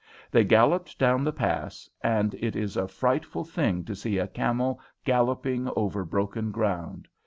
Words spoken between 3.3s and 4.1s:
thing to